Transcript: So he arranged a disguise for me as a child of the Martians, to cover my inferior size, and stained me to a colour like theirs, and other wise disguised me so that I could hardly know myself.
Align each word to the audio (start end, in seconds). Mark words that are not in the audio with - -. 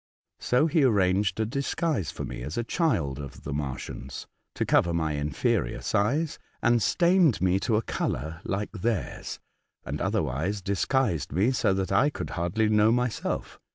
So 0.39 0.65
he 0.65 0.83
arranged 0.83 1.39
a 1.39 1.45
disguise 1.45 2.09
for 2.09 2.25
me 2.25 2.41
as 2.41 2.57
a 2.57 2.63
child 2.63 3.19
of 3.19 3.43
the 3.43 3.53
Martians, 3.53 4.25
to 4.55 4.65
cover 4.65 4.95
my 4.95 5.11
inferior 5.11 5.79
size, 5.79 6.39
and 6.59 6.81
stained 6.81 7.39
me 7.39 7.59
to 7.59 7.75
a 7.75 7.83
colour 7.83 8.41
like 8.43 8.71
theirs, 8.71 9.39
and 9.85 10.01
other 10.01 10.23
wise 10.23 10.59
disguised 10.63 11.31
me 11.31 11.51
so 11.51 11.75
that 11.75 11.91
I 11.91 12.09
could 12.09 12.31
hardly 12.31 12.67
know 12.67 12.91
myself. 12.91 13.59